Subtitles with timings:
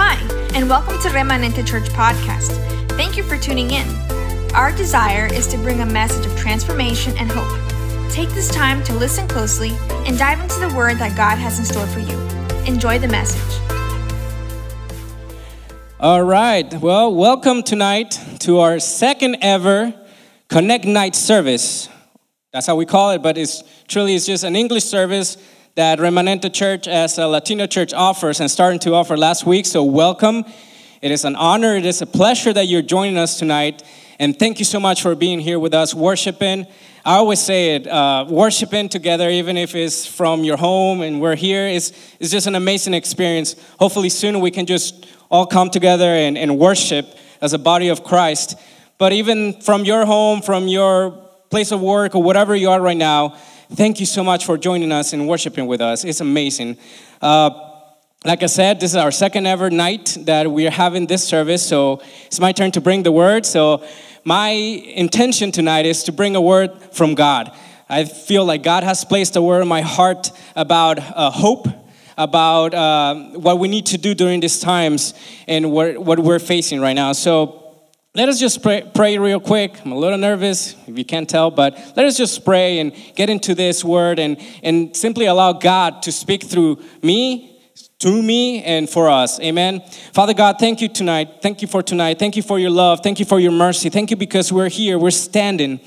[0.00, 0.14] Hi,
[0.54, 2.52] and welcome to Remanente Church Podcast.
[2.90, 3.84] Thank you for tuning in.
[4.54, 7.50] Our desire is to bring a message of transformation and hope.
[8.08, 9.72] Take this time to listen closely
[10.06, 12.16] and dive into the word that God has in store for you.
[12.72, 13.60] Enjoy the message.
[15.98, 16.72] All right.
[16.74, 19.92] Well, welcome tonight to our second ever
[20.48, 21.88] Connect Night service.
[22.52, 25.36] That's how we call it, but it's truly it's just an English service
[25.74, 29.66] that Remanente Church as a Latino church offers and starting to offer last week.
[29.66, 30.44] So welcome.
[31.00, 33.82] It is an honor, it is a pleasure that you're joining us tonight.
[34.18, 36.66] And thank you so much for being here with us, worshiping.
[37.04, 41.36] I always say it, uh, worshiping together, even if it's from your home and we're
[41.36, 43.54] here, is, is just an amazing experience.
[43.78, 47.06] Hopefully, soon we can just all come together and, and worship
[47.40, 48.58] as a body of Christ.
[48.98, 51.12] But even from your home, from your
[51.50, 53.36] place of work, or whatever you are right now,
[53.72, 56.04] thank you so much for joining us and worshiping with us.
[56.04, 56.78] It's amazing.
[57.20, 57.50] Uh,
[58.24, 61.64] like I said, this is our second ever night that we are having this service,
[61.64, 63.46] so it's my turn to bring the word.
[63.46, 63.84] So,
[64.24, 67.52] my intention tonight is to bring a word from God.
[67.88, 71.68] I feel like God has placed a word in my heart about uh, hope,
[72.18, 75.14] about uh, what we need to do during these times
[75.46, 77.12] and what, what we're facing right now.
[77.12, 77.57] So,
[78.18, 79.80] let us just pray, pray, real quick.
[79.84, 83.30] I'm a little nervous, if you can't tell, but let us just pray and get
[83.30, 87.62] into this word and, and simply allow God to speak through me,
[88.00, 89.38] to me, and for us.
[89.38, 89.82] Amen.
[90.12, 91.42] Father God, thank you tonight.
[91.42, 92.18] Thank you for tonight.
[92.18, 93.04] Thank you for your love.
[93.04, 93.88] Thank you for your mercy.
[93.88, 95.78] Thank you because we're here, we're standing.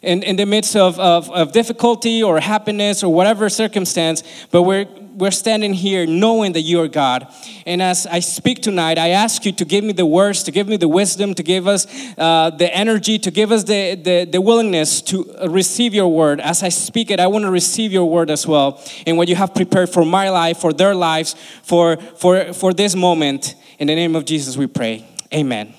[0.00, 4.86] In, in the midst of, of, of difficulty or happiness or whatever circumstance, but we're,
[5.14, 7.28] we're standing here knowing that you are God.
[7.66, 10.68] And as I speak tonight, I ask you to give me the words, to give
[10.68, 11.86] me the wisdom, to give us
[12.18, 16.40] uh, the energy, to give us the, the, the willingness to receive your word.
[16.40, 18.82] As I speak it, I want to receive your word as well.
[19.06, 22.94] And what you have prepared for my life, for their lives, for, for, for this
[22.94, 23.54] moment.
[23.78, 25.06] In the name of Jesus, we pray.
[25.32, 25.74] Amen.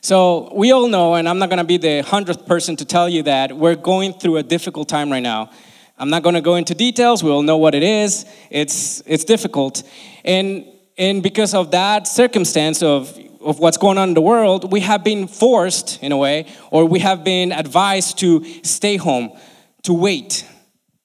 [0.00, 3.22] So, we all know, and I'm not gonna be the hundredth person to tell you
[3.22, 5.50] that we're going through a difficult time right now.
[5.96, 7.22] I'm not going to go into details.
[7.22, 8.26] We all know what it is.
[8.50, 9.82] It's it's difficult,
[10.24, 10.66] and
[10.98, 15.04] and because of that circumstance of of what's going on in the world, we have
[15.04, 19.38] been forced in a way, or we have been advised to stay home,
[19.82, 20.44] to wait,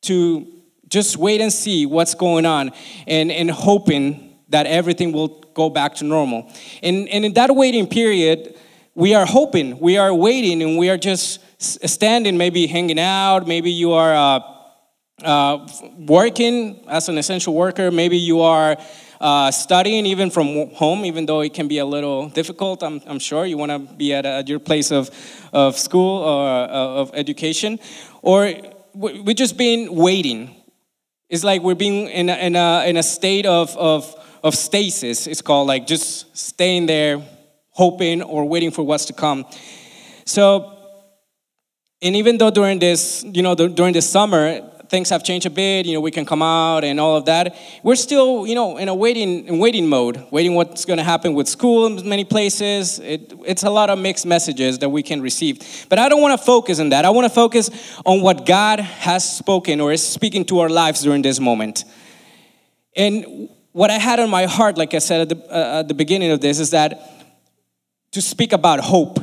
[0.02, 0.48] to
[0.88, 2.72] just wait and see what's going on,
[3.06, 6.52] and and hoping that everything will go back to normal.
[6.82, 8.56] And and in that waiting period,
[8.96, 13.70] we are hoping, we are waiting, and we are just standing, maybe hanging out, maybe
[13.70, 14.16] you are.
[14.16, 14.56] Uh,
[15.24, 18.78] uh, working as an essential worker, maybe you are
[19.20, 23.20] uh, studying even from home, even though it can be a little difficult, I'm, I'm
[23.20, 23.46] sure.
[23.46, 25.10] You want to be at, at, your place of,
[25.52, 27.80] of school or uh, of education.
[28.22, 28.54] Or
[28.94, 30.56] we're just being waiting.
[31.30, 35.28] It's like we're being in a, in a, in a state of, of, of stasis,
[35.28, 37.22] it's called, like just staying there,
[37.72, 39.46] hoping or waiting for what's to come.
[40.26, 40.76] So,
[42.02, 45.86] and even though during this, you know, during the summer, things have changed a bit,
[45.86, 47.56] you know, we can come out and all of that.
[47.84, 51.34] We're still, you know, in a waiting in waiting mode, waiting what's going to happen
[51.36, 53.00] with school in many places.
[53.00, 55.86] It, it's a lot of mixed messages that we can receive.
[55.90, 57.06] But I don't want to focus on that.
[57.06, 57.70] I want to focus
[58.06, 61.86] on what God has spoken or is speaking to our lives during this moment.
[62.96, 65.94] And what I had on my heart, like I said at the, uh, at the
[65.94, 67.00] beginning of this, is that
[68.12, 69.20] to speak about hope.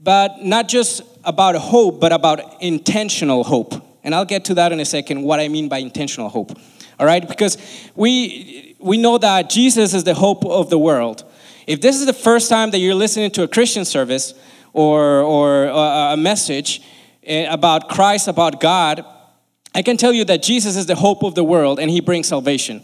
[0.00, 3.89] But not just about hope, but about intentional hope.
[4.02, 6.52] And I'll get to that in a second, what I mean by intentional hope.
[6.98, 7.26] All right?
[7.26, 7.58] Because
[7.94, 11.24] we, we know that Jesus is the hope of the world.
[11.66, 14.34] If this is the first time that you're listening to a Christian service
[14.72, 16.82] or, or a message
[17.22, 19.04] eh, about Christ, about God,
[19.74, 22.28] I can tell you that Jesus is the hope of the world and he brings
[22.28, 22.82] salvation.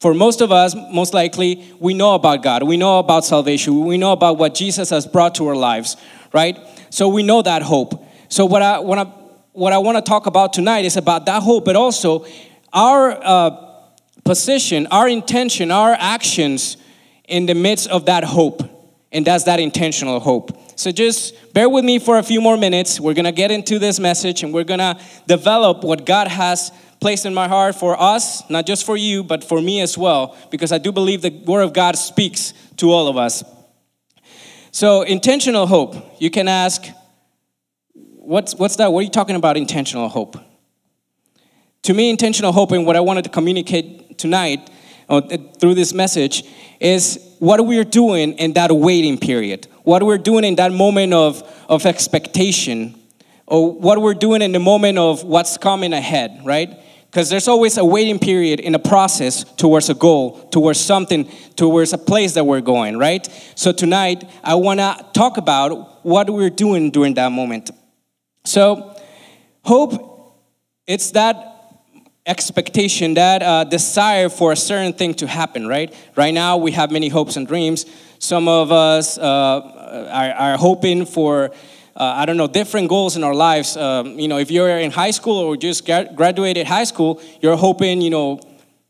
[0.00, 2.62] For most of us, most likely, we know about God.
[2.62, 3.84] We know about salvation.
[3.84, 5.96] We know about what Jesus has brought to our lives,
[6.32, 6.56] right?
[6.90, 8.04] So we know that hope.
[8.28, 9.12] So what I, what I,
[9.58, 12.24] what I want to talk about tonight is about that hope, but also
[12.72, 13.50] our uh,
[14.24, 16.76] position, our intention, our actions
[17.26, 18.62] in the midst of that hope.
[19.10, 20.56] And that's that intentional hope.
[20.78, 23.00] So just bear with me for a few more minutes.
[23.00, 24.96] We're going to get into this message and we're going to
[25.26, 26.70] develop what God has
[27.00, 30.36] placed in my heart for us, not just for you, but for me as well,
[30.50, 33.42] because I do believe the Word of God speaks to all of us.
[34.70, 35.96] So, intentional hope.
[36.20, 36.86] You can ask,
[38.28, 38.92] what's, what's that?
[38.92, 40.36] What are you talking about, intentional hope?
[41.84, 44.70] To me, intentional hope, and what I wanted to communicate tonight
[45.08, 45.22] uh,
[45.58, 46.44] through this message,
[46.78, 51.42] is what we're doing in that waiting period, what we're doing in that moment of,
[51.70, 52.94] of expectation,
[53.46, 56.78] or what we're doing in the moment of what's coming ahead, right?
[57.06, 61.24] Because there's always a waiting period in a process towards a goal, towards something,
[61.56, 63.26] towards a place that we're going, right?
[63.54, 67.70] So tonight, I want to talk about what we're doing during that moment.
[68.44, 68.96] So,
[69.62, 70.36] hope,
[70.86, 71.58] it's that
[72.26, 75.94] expectation, that uh, desire for a certain thing to happen, right?
[76.16, 77.86] Right now, we have many hopes and dreams.
[78.18, 79.22] Some of us uh,
[80.10, 81.50] are, are hoping for
[81.98, 83.76] uh, I don't know, different goals in our lives.
[83.76, 88.00] Um, you know, if you're in high school or just graduated high school, you're hoping,
[88.00, 88.40] you know,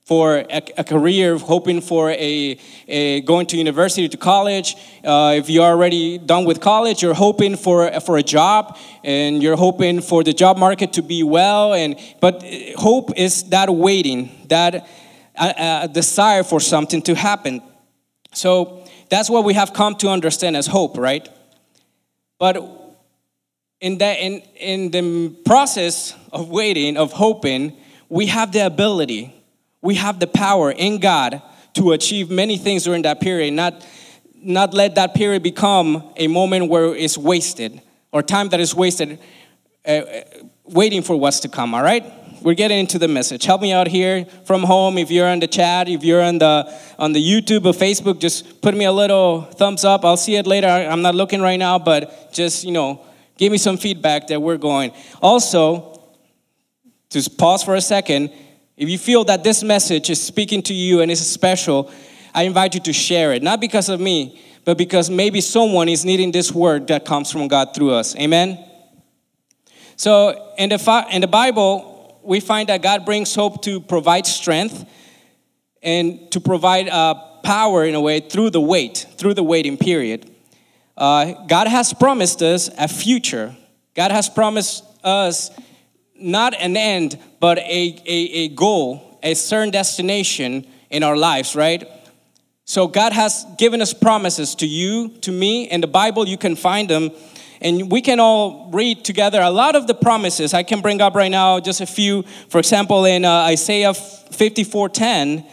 [0.09, 2.59] for a, a career, hoping for a,
[2.89, 4.75] a, going to university to college.
[5.05, 9.57] Uh, if you're already done with college, you're hoping for for a job, and you're
[9.57, 11.75] hoping for the job market to be well.
[11.75, 12.43] And but
[12.77, 14.89] hope is that waiting, that
[15.37, 17.61] uh, uh desire for something to happen.
[18.33, 21.29] So that's what we have come to understand as hope, right?
[22.39, 22.57] But
[23.83, 27.77] in that in, in the process of waiting of hoping
[28.09, 29.35] we have the ability
[29.81, 31.43] we have the power in god
[31.75, 33.85] to achieve many things during that period not
[34.35, 37.81] not let that period become a moment where it's wasted
[38.13, 39.19] or time that is wasted
[39.87, 40.23] uh, uh
[40.65, 42.05] waiting for what's to come all right?
[42.41, 43.45] We're getting into the message.
[43.45, 44.97] Help me out here from home.
[44.97, 48.61] If you're on the chat if you're on the on the youtube or facebook just
[48.61, 50.05] put me a little thumbs up.
[50.05, 50.69] I'll see it later.
[50.69, 53.05] I'm not looking right now but just you know
[53.39, 54.93] Give me some feedback that we're going.
[55.23, 56.03] Also,
[57.11, 58.33] to pause for a second,
[58.79, 61.91] if you feel that this message is speaking to you and is special,
[62.33, 63.43] I invite you to share it.
[63.43, 67.49] Not because of me, but because maybe someone is needing this word that comes from
[67.49, 68.15] God through us.
[68.15, 68.65] Amen?
[69.97, 74.89] So, in the, in the Bible, we find that God brings hope to provide strength
[75.83, 80.31] and to provide uh, power in a way through the wait, through the waiting period.
[80.97, 83.57] Uh, God has promised us a future.
[83.95, 85.51] God has promised us
[86.19, 91.87] not an end, but a, a, a goal, a certain destination in our lives, right?
[92.65, 95.71] So God has given us promises to you, to me.
[95.71, 97.11] In the Bible, you can find them.
[97.61, 100.55] And we can all read together a lot of the promises.
[100.55, 102.23] I can bring up right now just a few.
[102.51, 105.45] For example, in uh, Isaiah 54:10,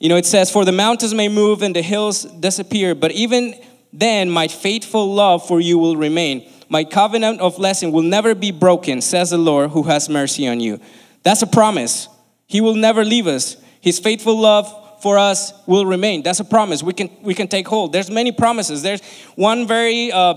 [0.00, 3.54] you know, it says, For the mountains may move and the hills disappear, but even
[3.92, 6.50] then my faithful love for you will remain.
[6.74, 10.58] My covenant of blessing will never be broken, says the Lord who has mercy on
[10.58, 10.80] you.
[11.22, 12.08] That's a promise.
[12.48, 13.56] He will never leave us.
[13.80, 14.66] His faithful love
[15.00, 16.24] for us will remain.
[16.24, 16.82] That's a promise.
[16.82, 17.92] We can we can take hold.
[17.92, 18.82] There's many promises.
[18.82, 19.02] There's
[19.36, 20.34] one very uh,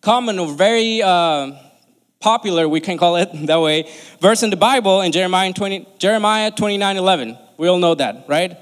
[0.00, 1.52] common or very uh,
[2.20, 3.86] popular, we can call it that way,
[4.22, 7.38] verse in the Bible in Jeremiah 20, Jeremiah 29, 11.
[7.58, 8.56] We all know that, right?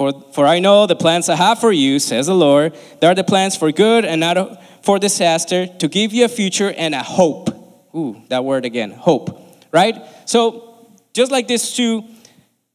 [0.00, 2.74] For, for I know the plans I have for you, says the Lord.
[3.02, 6.72] They are the plans for good and not for disaster, to give you a future
[6.74, 7.50] and a hope.
[7.94, 9.38] Ooh, that word again, hope,
[9.70, 9.94] right?
[10.24, 12.04] So, just like this too,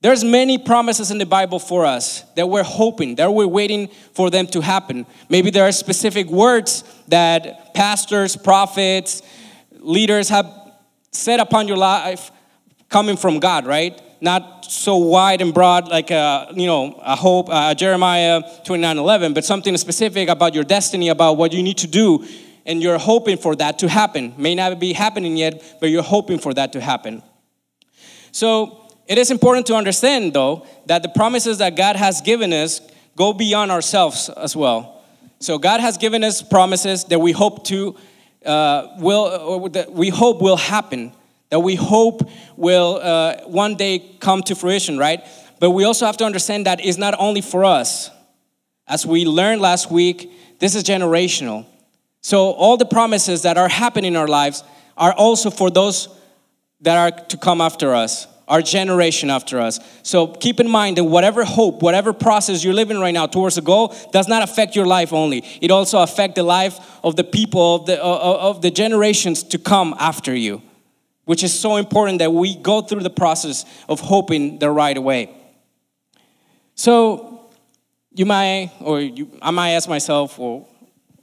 [0.01, 4.29] there's many promises in the Bible for us that we're hoping, that we're waiting for
[4.29, 5.07] them to happen.
[5.27, 9.23] Maybe there are specific words that pastors, prophets,
[9.79, 10.45] leaders have
[11.11, 12.29] said upon your life
[12.87, 13.99] coming from God, right?
[14.25, 18.97] Not so wide and broad like a, uh, you know a hope uh, jeremiah 29
[18.97, 22.25] 11 but something specific about your destiny about what you need to do
[22.65, 24.33] and you're hoping for that to happen.
[24.37, 27.21] May not be happening yet but you're hoping for that to happen.
[28.31, 32.81] So it is important to understand though that the promises that god has given us
[33.15, 35.03] go beyond ourselves as well.
[35.39, 37.95] So god has given us promises that we hope to
[38.45, 41.13] uh, will that we hope will happen
[41.55, 45.25] that we hope will uh, one day come to fruition, right?
[45.61, 48.11] But we also have to understand that it's not only for us.
[48.89, 51.65] As we learned last week, this is generational.
[52.19, 54.65] So all the promises that are happening in our lives
[54.97, 56.09] are also for those
[56.81, 59.79] that are to come after us, our generation after us.
[60.03, 63.61] So keep in mind that whatever hope, whatever process you're living right now towards a
[63.61, 65.41] goal does not affect your life only.
[65.61, 69.95] It also affects the life of the people of the, of the generations to come
[69.97, 70.61] after you
[71.25, 75.29] which is so important that we go through the process of hoping the right way.
[76.75, 77.49] So,
[78.13, 80.67] you might, or you, I might ask myself, or,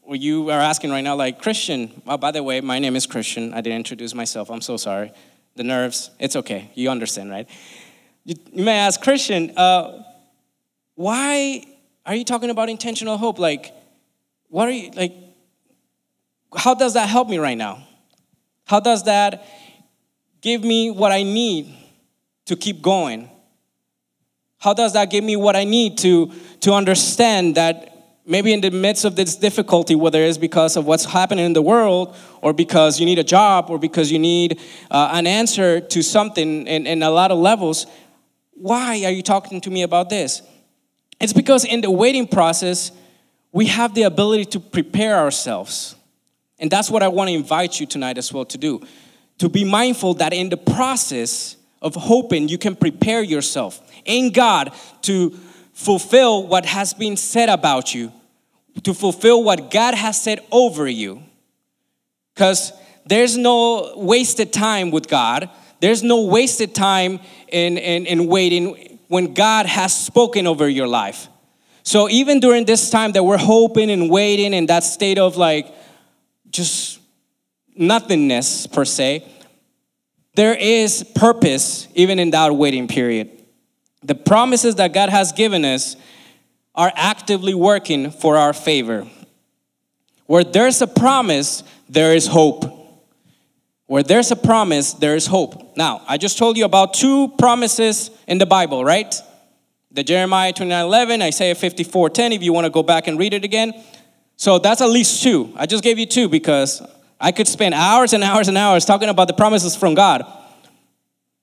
[0.02, 3.06] or you are asking right now, like, Christian, oh, by the way, my name is
[3.06, 3.54] Christian.
[3.54, 4.50] I didn't introduce myself.
[4.50, 5.12] I'm so sorry.
[5.56, 6.70] The nerves, it's okay.
[6.74, 7.48] You understand, right?
[8.24, 10.02] You, you may ask, Christian, uh,
[10.94, 11.64] why
[12.04, 13.38] are you talking about intentional hope?
[13.38, 13.72] Like,
[14.48, 15.14] what are you, like,
[16.54, 17.86] how does that help me right now?
[18.64, 19.46] How does that
[20.42, 21.72] give me what I need
[22.46, 23.30] to keep going?
[24.58, 27.88] How does that give me what I need to, to understand that
[28.26, 31.62] maybe in the midst of this difficulty, whether it's because of what's happening in the
[31.62, 36.02] world, or because you need a job, or because you need uh, an answer to
[36.02, 37.86] something in, in a lot of levels,
[38.52, 40.42] why are you talking to me about this?
[41.20, 42.92] It's because in the waiting process,
[43.50, 45.96] we have the ability to prepare ourselves.
[46.58, 48.80] And that's what I want to invite you tonight as well to do.
[49.38, 54.72] To be mindful that in the process of hoping, you can prepare yourself in God
[55.02, 55.30] to
[55.72, 58.12] fulfill what has been said about you,
[58.84, 61.22] to fulfill what God has said over you.
[62.34, 62.72] Because
[63.04, 69.34] there's no wasted time with God, there's no wasted time in, in, in waiting when
[69.34, 71.28] God has spoken over your life.
[71.82, 75.66] So even during this time that we're hoping and waiting in that state of like
[76.50, 77.00] just
[77.76, 79.26] nothingness per se,
[80.34, 83.30] there is purpose even in that waiting period.
[84.02, 85.96] The promises that God has given us
[86.74, 89.06] are actively working for our favor.
[90.26, 92.64] Where there's a promise, there is hope.
[93.86, 95.76] Where there's a promise, there is hope.
[95.76, 99.14] Now, I just told you about two promises in the Bible, right?
[99.90, 103.34] The Jeremiah 29 11, Isaiah 54 10, if you want to go back and read
[103.34, 103.74] it again.
[104.36, 105.52] So that's at least two.
[105.56, 106.82] I just gave you two because
[107.22, 110.26] I could spend hours and hours and hours talking about the promises from God.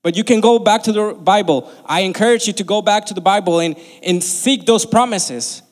[0.02, 1.72] But you can go back to the Bible.
[1.86, 5.62] I encourage you to go back to the Bible and, and seek those promises.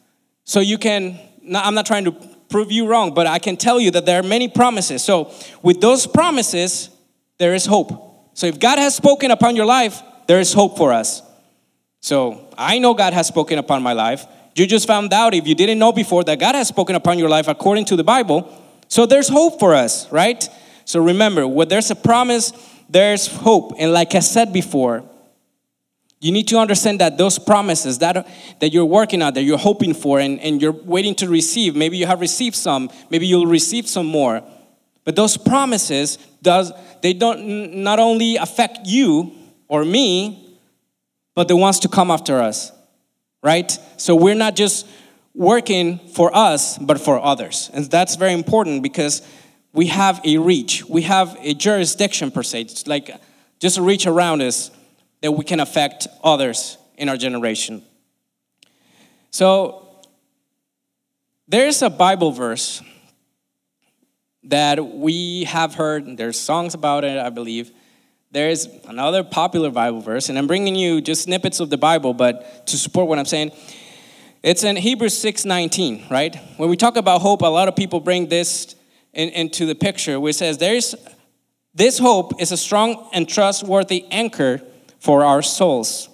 [0.44, 1.18] So you can,
[1.54, 2.12] I'm not trying to
[2.48, 5.04] prove you wrong, but I can tell you that there are many promises.
[5.04, 5.30] So
[5.62, 6.88] with those promises,
[7.36, 8.32] there is hope.
[8.32, 11.22] So if God has spoken upon your life, there is hope for us.
[12.00, 14.26] So I know God has spoken upon my life.
[14.54, 17.28] You just found out, if you didn't know before, that God has spoken upon your
[17.28, 18.50] life according to the Bible.
[18.88, 20.48] So there's hope for us, right?
[20.84, 22.52] So remember, when there's a promise,
[22.88, 23.74] there's hope.
[23.78, 25.04] And like I said before,
[26.20, 28.26] you need to understand that those promises that,
[28.60, 31.96] that you're working on, that you're hoping for, and, and you're waiting to receive, maybe
[31.96, 34.42] you have received some, maybe you'll receive some more.
[35.04, 39.32] But those promises, does, they don't not only affect you
[39.68, 40.58] or me,
[41.34, 42.72] but the ones to come after us,
[43.42, 43.70] right?
[43.96, 44.86] So we're not just
[45.38, 47.70] working for us, but for others.
[47.72, 49.22] And that's very important because
[49.72, 52.62] we have a reach, we have a jurisdiction per se.
[52.62, 53.08] It's like
[53.60, 54.72] just a reach around us
[55.22, 57.84] that we can affect others in our generation.
[59.30, 59.86] So
[61.46, 62.82] there's a Bible verse
[64.42, 67.70] that we have heard, there's songs about it, I believe.
[68.32, 72.66] There's another popular Bible verse, and I'm bringing you just snippets of the Bible, but
[72.66, 73.52] to support what I'm saying,
[74.42, 76.36] it's in Hebrews 6:19, right?
[76.56, 78.74] When we talk about hope, a lot of people bring this
[79.12, 80.94] in, into the picture, which says, "There's
[81.74, 84.60] this hope is a strong and trustworthy anchor
[84.98, 86.08] for our souls.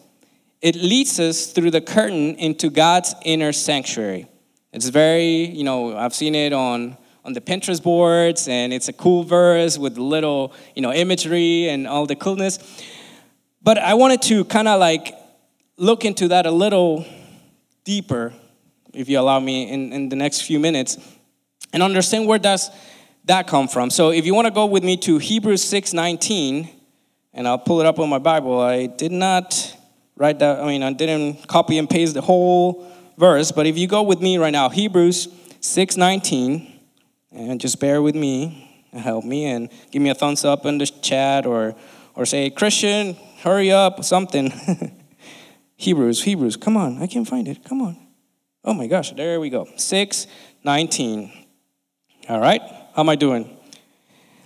[0.62, 4.26] It leads us through the curtain into God's inner sanctuary."
[4.72, 8.92] It's very, you know, I've seen it on on the Pinterest boards, and it's a
[8.92, 12.58] cool verse with little, you know, imagery and all the coolness.
[13.62, 15.14] But I wanted to kind of like
[15.78, 17.06] look into that a little
[17.84, 18.32] deeper,
[18.92, 20.98] if you allow me, in, in the next few minutes,
[21.72, 22.70] and understand where does
[23.24, 23.90] that come from.
[23.90, 26.68] So if you want to go with me to Hebrews 6:19,
[27.32, 28.60] and I'll pull it up on my Bible.
[28.60, 29.76] I did not
[30.16, 32.86] write that, I mean, I didn't copy and paste the whole
[33.18, 35.28] verse, but if you go with me right now, Hebrews
[35.60, 36.70] 6:19,
[37.32, 40.86] and just bear with me, help me, and give me a thumbs up in the
[40.86, 41.74] chat or
[42.14, 44.52] or say, Christian, hurry up, something.
[45.84, 47.62] Hebrews, Hebrews, come on, I can't find it.
[47.62, 47.96] Come on.
[48.64, 49.68] Oh my gosh, there we go.
[49.76, 50.26] 6
[50.64, 51.32] 19.
[52.30, 52.62] All right,
[52.94, 53.54] how am I doing?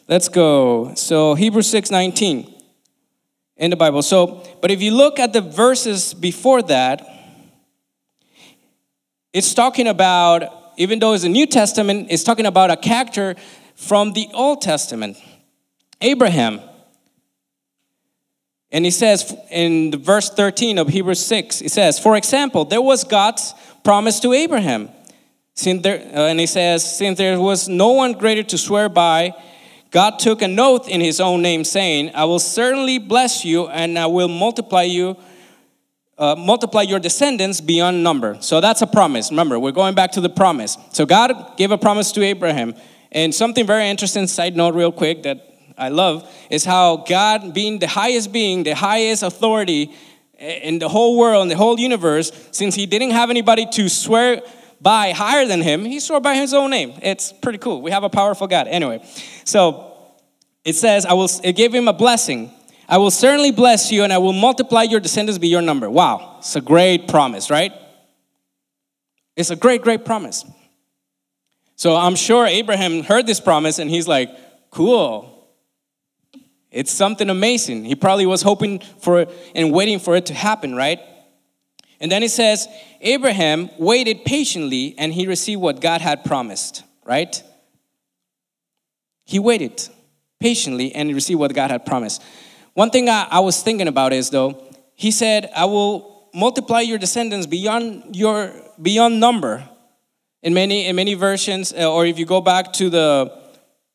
[0.08, 0.94] Let's go.
[0.96, 2.54] So Hebrews 6 19
[3.56, 4.02] in the Bible.
[4.02, 7.06] So, but if you look at the verses before that,
[9.32, 13.36] it's talking about, even though it's a New Testament, it's talking about a character
[13.76, 15.16] from the Old Testament,
[16.00, 16.60] Abraham.
[18.70, 23.04] And he says in verse 13 of Hebrews 6, he says, For example, there was
[23.04, 24.90] God's promise to Abraham.
[25.64, 29.34] There, uh, and he says, Since there was no one greater to swear by,
[29.90, 33.98] God took an oath in his own name, saying, I will certainly bless you and
[33.98, 35.16] I will multiply you.
[36.18, 38.36] Uh, multiply your descendants beyond number.
[38.40, 39.30] So that's a promise.
[39.30, 40.76] Remember, we're going back to the promise.
[40.90, 42.74] So God gave a promise to Abraham.
[43.12, 45.48] And something very interesting, side note, real quick, that
[45.78, 49.94] I love is how God, being the highest being, the highest authority
[50.38, 54.42] in the whole world, in the whole universe, since he didn't have anybody to swear
[54.80, 56.94] by higher than him, he swore by his own name.
[57.02, 57.82] It's pretty cool.
[57.82, 58.68] We have a powerful God.
[58.68, 59.04] Anyway,
[59.44, 59.92] so
[60.64, 62.52] it says, I will, it gave him a blessing.
[62.88, 65.90] I will certainly bless you and I will multiply your descendants beyond number.
[65.90, 67.72] Wow, it's a great promise, right?
[69.36, 70.44] It's a great, great promise.
[71.76, 74.30] So I'm sure Abraham heard this promise and he's like,
[74.70, 75.37] cool.
[76.70, 77.84] It's something amazing.
[77.84, 81.00] He probably was hoping for and waiting for it to happen, right?
[82.00, 82.68] And then it says,
[83.00, 87.42] Abraham waited patiently and he received what God had promised, right?
[89.24, 89.88] He waited
[90.40, 92.22] patiently and received what God had promised.
[92.74, 94.62] One thing I, I was thinking about is though,
[94.94, 99.68] he said, I will multiply your descendants beyond your beyond number.
[100.40, 103.37] In many in many versions, uh, or if you go back to the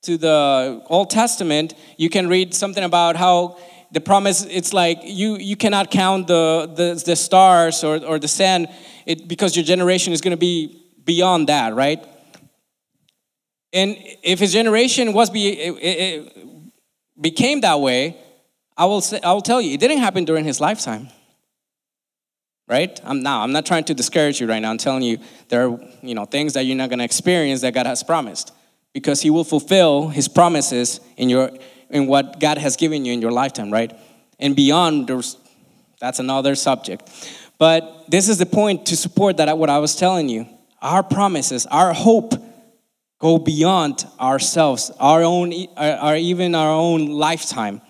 [0.04, 3.58] to the Old Testament, you can read something about how
[3.92, 8.28] the promise it's like you you cannot count the the, the stars or, or the
[8.28, 8.68] sand
[9.06, 12.04] it, because your generation is going to be beyond that right?
[13.72, 16.38] And if his generation was be it, it
[17.20, 18.18] became that way
[18.76, 21.08] i will say i will tell you it didn't happen during his lifetime.
[22.68, 23.00] Right?
[23.04, 24.72] I'm now i'm not trying to discourage you right now.
[24.72, 25.20] I'm telling you
[25.50, 28.52] there are you know things that you're not going to experience that god has promised
[28.94, 31.52] because he will fulfill his promises in your
[31.94, 33.94] in what God has given you in your lifetime, right?
[34.40, 35.38] And beyond, there's,
[36.02, 37.10] that's another subject.
[37.60, 40.48] But this is the point to support that what I was telling you.
[40.82, 42.34] Our promises, our hope
[43.20, 47.82] go beyond ourselves, our own, our, even our own lifetime.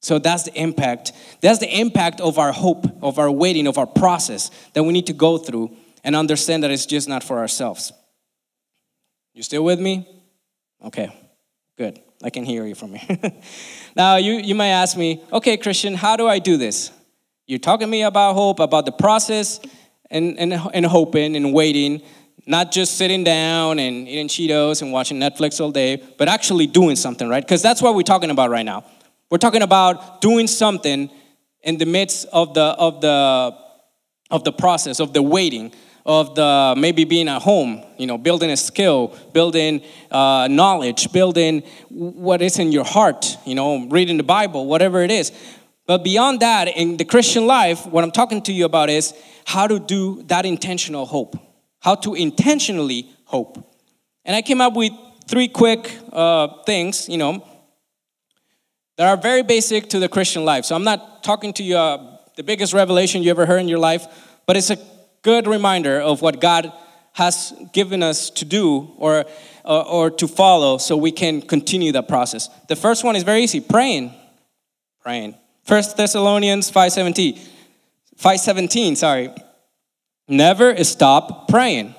[0.00, 1.12] So that's the impact.
[1.42, 5.08] That's the impact of our hope, of our waiting, of our process that we need
[5.08, 7.92] to go through and understand that it's just not for ourselves.
[9.34, 10.21] You still with me?
[10.84, 11.14] Okay,
[11.78, 12.00] good.
[12.24, 13.32] I can hear you from here.
[13.96, 16.90] now, you, you might ask me, okay, Christian, how do I do this?
[17.46, 19.60] You're talking to me about hope, about the process
[20.10, 22.02] and, and, and hoping and waiting,
[22.46, 26.96] not just sitting down and eating Cheetos and watching Netflix all day, but actually doing
[26.96, 27.44] something, right?
[27.44, 28.84] Because that's what we're talking about right now.
[29.30, 31.10] We're talking about doing something
[31.62, 33.56] in the midst of the, of the,
[34.30, 35.72] of the process, of the waiting
[36.04, 41.62] of the maybe being at home, you know, building a skill, building uh, knowledge, building
[41.90, 45.32] what is in your heart, you know, reading the Bible, whatever it is.
[45.86, 49.66] But beyond that, in the Christian life, what I'm talking to you about is how
[49.66, 51.36] to do that intentional hope,
[51.80, 53.58] how to intentionally hope.
[54.24, 54.92] And I came up with
[55.26, 57.46] three quick uh, things, you know,
[58.96, 60.64] that are very basic to the Christian life.
[60.64, 63.78] So I'm not talking to you uh, the biggest revelation you ever heard in your
[63.78, 64.06] life,
[64.46, 64.76] but it's a
[65.22, 66.72] good reminder of what God
[67.14, 69.24] has given us to do or,
[69.64, 72.48] or, or to follow so we can continue that process.
[72.68, 74.14] The first one is very easy praying.
[75.02, 75.34] Praying.
[75.64, 77.38] First Thessalonians 5:17.
[78.18, 79.30] 5:17, sorry.
[80.28, 81.94] Never stop praying.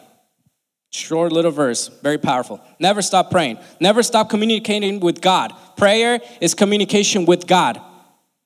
[0.89, 2.61] Short little verse, very powerful.
[2.79, 3.57] Never stop praying.
[3.79, 5.51] Never stop communicating with God.
[5.75, 7.81] Prayer is communication with God,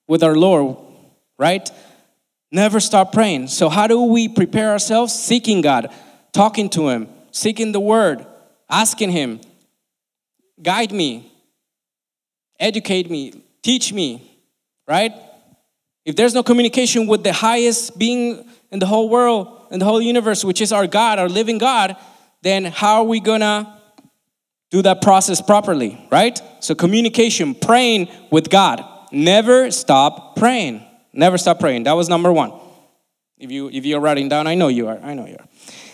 [0.08, 0.78] with our Lord,
[1.38, 1.70] right?
[2.52, 3.48] Never stop praying.
[3.48, 5.14] So, how do we prepare ourselves?
[5.14, 5.92] Seeking God,
[6.32, 8.26] talking to Him, seeking the Word,
[8.70, 9.42] asking Him,
[10.62, 11.32] guide me,
[12.60, 14.40] educate me, teach me,
[14.88, 15.12] right?
[16.06, 20.02] If there's no communication with the highest being in the whole world, in the whole
[20.02, 21.98] universe, which is our God, our living God,
[22.44, 23.78] then how are we gonna
[24.72, 26.42] do that process properly, right?
[26.62, 28.86] So, communication, praying with God.
[29.12, 30.87] Never stop praying.
[31.18, 31.84] Never stop praying.
[31.86, 32.54] That was number one.
[33.40, 35.00] If you if you're writing down, I know you are.
[35.02, 35.48] I know you are.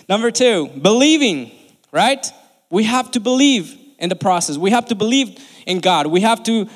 [0.10, 1.50] Number two, believing,
[1.94, 2.30] right?
[2.70, 4.58] We have to believe in the process.
[4.58, 6.08] We have to believe in God.
[6.08, 6.68] We have to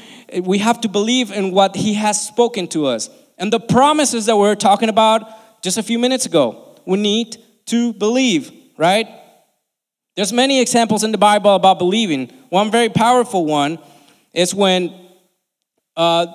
[0.42, 3.10] we have to believe in what He has spoken to us.
[3.38, 6.80] And the promises that we are talking about just a few minutes ago.
[6.86, 9.10] We need to believe, right?
[10.16, 12.30] There's many examples in the Bible about believing.
[12.48, 13.78] One very powerful one
[14.34, 14.94] is when
[15.98, 16.28] uh,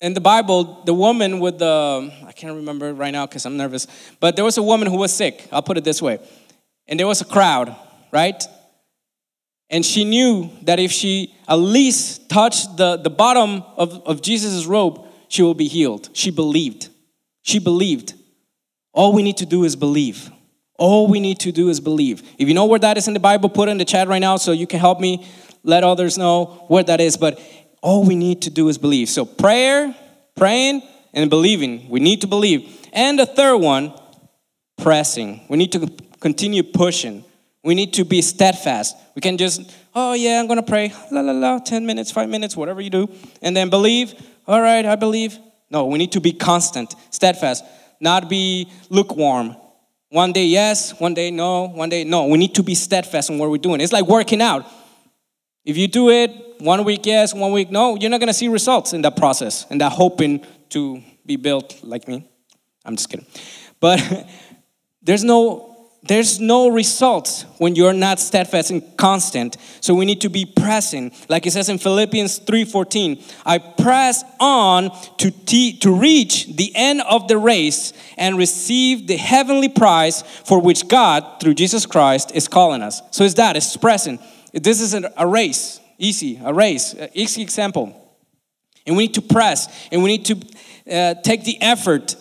[0.00, 3.86] in the Bible, the woman with the, I can't remember right now because I'm nervous,
[4.20, 6.18] but there was a woman who was sick, I'll put it this way.
[6.86, 7.74] And there was a crowd,
[8.12, 8.42] right?
[9.70, 14.66] And she knew that if she at least touched the, the bottom of, of Jesus'
[14.66, 16.10] robe, she will be healed.
[16.12, 16.88] She believed.
[17.42, 18.14] She believed.
[18.92, 20.30] All we need to do is believe.
[20.78, 22.22] All we need to do is believe.
[22.38, 24.18] If you know where that is in the Bible, put it in the chat right
[24.18, 25.26] now so you can help me
[25.64, 27.16] let others know where that is.
[27.16, 27.40] But
[27.86, 29.08] all we need to do is believe.
[29.08, 29.94] So prayer,
[30.34, 30.82] praying,
[31.14, 31.88] and believing.
[31.88, 32.68] We need to believe.
[32.92, 33.94] And the third one,
[34.76, 35.46] pressing.
[35.48, 37.24] We need to continue pushing.
[37.62, 38.96] We need to be steadfast.
[39.14, 42.56] We can just, oh yeah, I'm gonna pray, la la la, 10 minutes, five minutes,
[42.56, 43.08] whatever you do,
[43.40, 44.14] and then believe,
[44.48, 45.38] all right, I believe.
[45.70, 47.64] No, we need to be constant, steadfast,
[48.00, 49.54] not be lukewarm.
[50.08, 52.26] One day yes, one day no, one day no.
[52.26, 53.80] We need to be steadfast in what we're doing.
[53.80, 54.66] It's like working out.
[55.66, 58.46] If you do it one week yes, one week no, you're not going to see
[58.46, 62.24] results in that process and that hoping to be built like me.
[62.84, 63.26] I'm just kidding.
[63.80, 64.00] But
[65.02, 65.72] there's no
[66.04, 71.12] there's no results when you're not steadfast and constant so we need to be present
[71.28, 77.00] like it says in philippians 3.14 i press on to, te- to reach the end
[77.10, 82.46] of the race and receive the heavenly prize for which god through jesus christ is
[82.46, 84.20] calling us so it's that it's present
[84.62, 87.94] this is a race easy a race easy example
[88.86, 90.36] and we need to press and we need to
[90.90, 92.16] uh, take the effort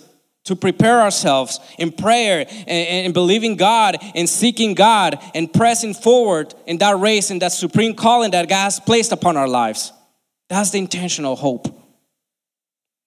[0.46, 6.54] to prepare ourselves in prayer and, and, believing God and seeking God and pressing forward
[6.68, 9.92] in that race and that supreme calling that God has placed upon our lives.
[10.48, 11.68] That's the intentional hope.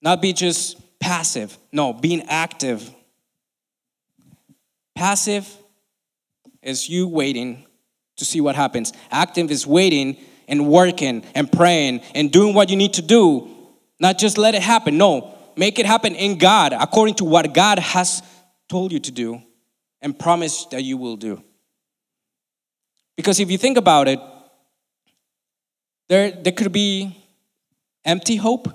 [0.03, 2.93] Not be just passive, no, being active.
[4.97, 5.49] Passive
[6.61, 7.65] is you waiting
[8.19, 12.77] to see what happens, active is waiting and working and praying and doing what you
[12.77, 13.49] need to do,
[13.99, 14.97] not just let it happen.
[14.97, 18.23] No, Make it happen in God according to what God has
[18.69, 19.43] told you to do
[20.01, 21.43] and promised that you will do.
[23.17, 24.21] Because if you think about it,
[26.09, 27.19] there, there could be
[28.05, 28.69] empty hope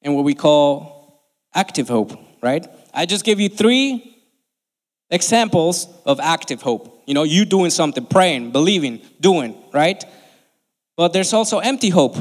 [0.00, 2.66] and what we call active hope, right?
[2.94, 4.09] I just gave you three
[5.10, 7.02] examples of active hope.
[7.06, 10.02] You know, you doing something, praying, believing, doing, right?
[10.96, 12.16] But there's also empty hope.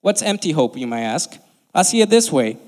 [0.00, 1.36] What's empty hope, you might ask?
[1.74, 2.58] I see it this way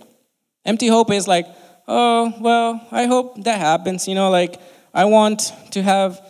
[0.69, 1.47] empty hope is like,
[1.89, 4.07] oh, well, I hope that happens.
[4.07, 4.61] You know, like,
[4.93, 6.21] I want to have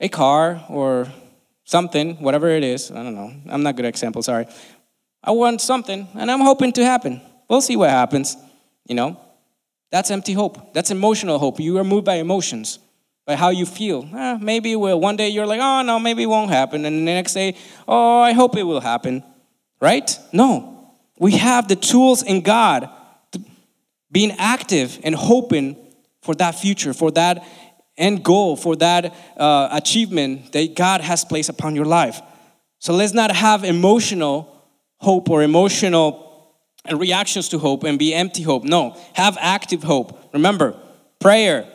[0.00, 1.08] a car or
[1.64, 2.90] something, whatever it is.
[2.90, 3.32] I don't know.
[3.48, 4.46] I'm not good at example, sorry.
[5.24, 7.20] I want something, and I'm hoping to happen.
[7.48, 8.36] We'll see what happens,
[8.86, 9.18] you know.
[9.90, 10.74] That's empty hope.
[10.74, 11.60] That's emotional hope.
[11.60, 12.78] You are moved by emotions,
[13.24, 14.08] by how you feel.
[14.14, 15.00] Eh, maybe it will.
[15.00, 16.84] One day you're like, oh, no, maybe it won't happen.
[16.84, 19.22] And the next day, oh, I hope it will happen.
[19.80, 20.18] Right?
[20.32, 20.94] No.
[21.18, 22.90] We have the tools in God,
[24.10, 25.76] being active and hoping
[26.22, 27.44] for that future, for that
[27.96, 32.20] end goal, for that uh, achievement that God has placed upon your life.
[32.78, 34.52] So let's not have emotional
[34.98, 36.25] hope or emotional
[36.94, 38.64] reactions to hope and be empty hope.
[38.64, 40.32] No, have active hope.
[40.32, 40.76] Remember,
[41.20, 41.68] prayer,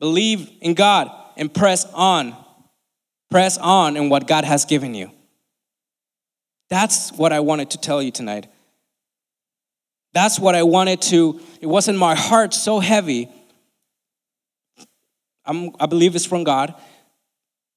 [0.00, 2.36] believe in God, and press on.
[3.30, 5.10] Press on in what God has given you.
[6.70, 8.46] That's what I wanted to tell you tonight.
[10.12, 13.28] That's what I wanted to, it wasn't my heart so heavy.
[15.44, 16.74] I'm, I believe it's from God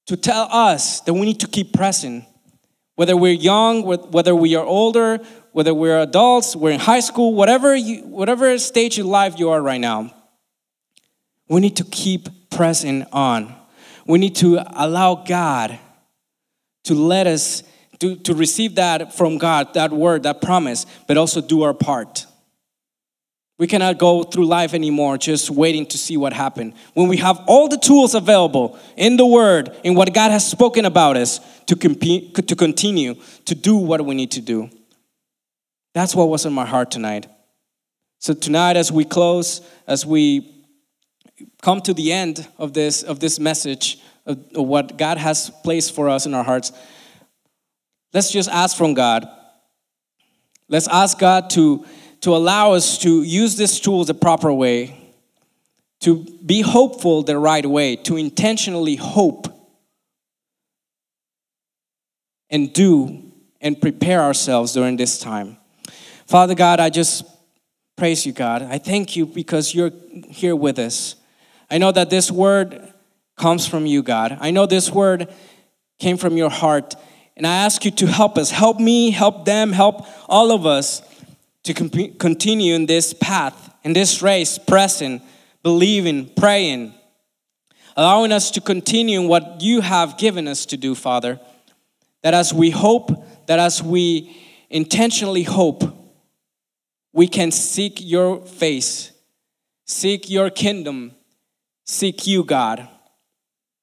[0.06, 2.24] to tell us that we need to keep pressing.
[2.94, 5.20] Whether we're young, whether we are older,
[5.58, 9.60] whether we're adults, we're in high school, whatever, you, whatever stage in life you are
[9.60, 10.08] right now,
[11.48, 13.52] we need to keep pressing on.
[14.06, 15.76] We need to allow God
[16.84, 17.64] to let us
[17.98, 22.26] to, to receive that from God, that word, that promise, but also do our part.
[23.58, 26.74] We cannot go through life anymore just waiting to see what happened.
[26.94, 30.84] When we have all the tools available in the Word, in what God has spoken
[30.84, 33.16] about us, to, compete, to continue
[33.46, 34.70] to do what we need to do.
[35.94, 37.26] That's what was in my heart tonight.
[38.18, 40.66] So tonight, as we close, as we
[41.62, 45.94] come to the end of this of this message of, of what God has placed
[45.94, 46.72] for us in our hearts,
[48.12, 49.28] let's just ask from God.
[50.68, 51.84] Let's ask God to
[52.20, 55.14] to allow us to use this tool the proper way,
[56.00, 59.46] to be hopeful the right way, to intentionally hope
[62.50, 65.57] and do and prepare ourselves during this time.
[66.28, 67.24] Father God, I just
[67.96, 68.60] praise you, God.
[68.60, 69.92] I thank you because you're
[70.28, 71.14] here with us.
[71.70, 72.92] I know that this word
[73.38, 74.36] comes from you, God.
[74.38, 75.32] I know this word
[75.98, 76.94] came from your heart.
[77.34, 78.50] And I ask you to help us.
[78.50, 81.00] Help me, help them, help all of us
[81.62, 85.22] to continue in this path, in this race, pressing,
[85.62, 86.92] believing, praying,
[87.96, 91.40] allowing us to continue in what you have given us to do, Father.
[92.22, 94.36] That as we hope, that as we
[94.68, 95.94] intentionally hope,
[97.18, 99.10] we can seek your face,
[99.84, 101.10] seek your kingdom,
[101.84, 102.86] seek you, God.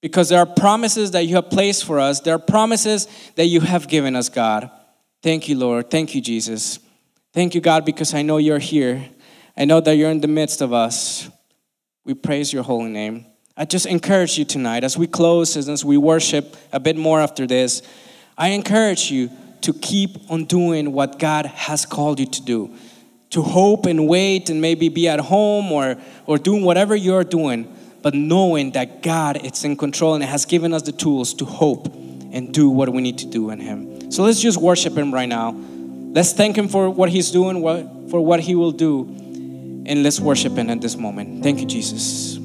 [0.01, 3.59] Because there are promises that you have placed for us, there are promises that you
[3.59, 4.71] have given us, God.
[5.21, 5.91] Thank you, Lord.
[5.91, 6.79] Thank you, Jesus.
[7.33, 9.03] Thank you, God, because I know you're here.
[9.57, 11.29] I know that you're in the midst of us.
[12.05, 13.25] We praise your holy name.
[13.57, 17.45] I just encourage you tonight as we close as we worship a bit more after
[17.45, 17.81] this.
[18.37, 22.73] I encourage you to keep on doing what God has called you to do.
[23.31, 27.73] To hope and wait and maybe be at home or, or doing whatever you're doing,
[28.01, 31.93] but knowing that God is in control and has given us the tools to hope
[32.31, 34.11] and do what we need to do in Him.
[34.11, 35.51] So let's just worship Him right now.
[35.51, 39.05] Let's thank Him for what He's doing, what, for what He will do,
[39.85, 41.43] and let's worship Him at this moment.
[41.43, 42.37] Thank you, Jesus.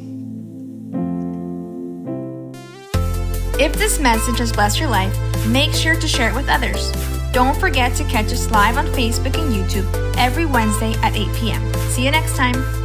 [3.60, 5.14] If this message has blessed your life,
[5.46, 6.90] make sure to share it with others.
[7.32, 11.74] Don't forget to catch us live on Facebook and YouTube every Wednesday at 8 p.m.
[11.90, 12.79] See you next time.